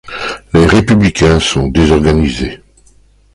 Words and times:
Le 0.55 0.65
Républicains 0.65 1.39
sont 1.39 1.67
désorganisés. 1.67 2.63